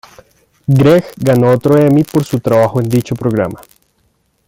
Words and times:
Greg 0.65 1.05
ganó 1.15 1.51
otro 1.51 1.77
Emmy 1.77 2.03
por 2.03 2.23
su 2.23 2.39
trabajo 2.39 2.81
en 2.81 2.89
dicho 2.89 3.13
programa. 3.15 3.61